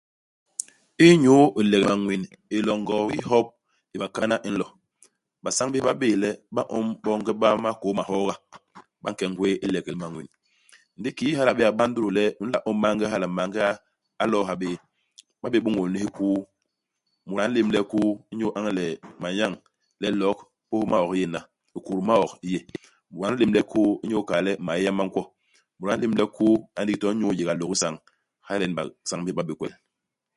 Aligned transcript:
Inyu 1.09 1.35
ilegel 1.61 1.85
manwin, 1.89 2.23
ilo 2.57 2.73
ngobi-hop 2.81 3.47
i 3.95 3.97
bakana 4.01 4.35
i 4.47 4.49
nlo, 4.51 4.67
basañ 5.43 5.67
bés 5.73 5.83
ba 5.87 5.93
bé'é 5.99 6.15
le 6.23 6.29
ba 6.55 6.61
ñom 6.71 6.85
boonge 7.03 7.33
ba 7.41 7.47
makôô 7.63 7.91
mahooga, 7.97 8.35
ba 9.01 9.07
nke 9.11 9.25
ngwéé 9.31 9.53
ilegel 9.65 9.95
manwin. 10.01 10.29
Ndi 10.99 11.09
kiki 11.17 11.33
hala 11.37 11.51
a 11.53 11.57
bé'é 11.57 11.67
a 11.69 11.75
ba 11.77 11.83
ndutu 11.87 12.09
le 12.17 12.23
u 12.41 12.43
nla 12.45 12.57
om 12.69 12.77
maange 12.83 13.05
hala, 13.11 13.27
maange 13.37 13.59
a 13.69 13.71
a 14.21 14.23
lo'o 14.31 14.45
ha 14.49 14.53
bé, 14.61 14.69
ba 15.41 15.47
bé 15.53 15.57
bôñôl 15.63 15.89
ni 15.93 15.99
hikuu. 16.03 16.37
Mut 17.27 17.39
a 17.43 17.45
nlémle 17.49 17.77
hikuu, 17.81 18.09
inyu 18.31 18.47
iañle 18.55 18.85
manyañ 19.21 19.53
le 20.01 20.07
lok, 20.21 20.37
pos 20.69 20.81
i 20.83 20.87
maok 20.91 21.11
i 21.13 21.17
yé 21.19 21.23
hana, 21.25 21.39
hikut 21.73 21.95
hi 21.97 22.03
maok 22.09 22.31
hi 22.43 22.47
yé. 22.53 22.59
Mut 23.13 23.23
a 23.25 23.27
nlémle 23.33 23.59
hikuu 23.63 23.87
inyu 24.03 24.15
ikal 24.23 24.41
le 24.47 24.51
maéa 24.67 24.91
ma 24.97 25.03
nkwo. 25.07 25.21
Mut 25.79 25.89
a 25.91 25.93
nlémle 25.97 26.23
hikuu 26.27 26.53
nga 26.71 26.81
ndigi 26.83 26.99
to 27.01 27.05
inyu 27.13 27.27
iyéga 27.33 27.53
lôk-isañ. 27.61 27.93
Hala 28.45 28.57
nyen 28.59 28.73
basañ 28.77 29.19
bés 29.27 29.37
ba 29.39 29.43
bé 29.49 29.55
kwel. 29.61 29.73